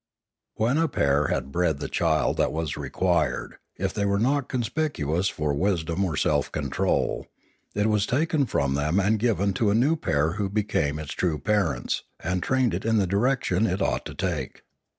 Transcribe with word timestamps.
When 0.55 0.79
a 0.79 0.87
pair 0.87 1.27
had 1.27 1.51
bred 1.51 1.77
the 1.77 1.87
child 1.87 2.37
that 2.37 2.51
was 2.51 2.75
required, 2.75 3.59
if 3.77 3.93
they 3.93 4.03
were 4.03 4.17
not 4.17 4.49
conspicuous 4.49 5.29
for 5.29 5.53
wisdom 5.53 6.03
or 6.03 6.17
self 6.17 6.51
control, 6.51 7.27
it 7.75 7.85
was 7.85 8.07
taken 8.07 8.47
from 8.47 8.73
them 8.73 8.99
and 8.99 9.19
given 9.19 9.53
to 9.53 9.69
a 9.69 9.75
new 9.75 9.95
pair 9.95 10.31
who 10.37 10.49
became 10.49 10.97
its 10.97 11.11
true 11.13 11.37
parents 11.37 12.01
and 12.19 12.41
trained 12.41 12.73
it 12.73 12.83
in 12.83 12.97
the 12.97 13.05
direction 13.05 13.67
it 13.67 13.79
ought 13.79 14.05
to 14.07 14.15
take. 14.15 14.63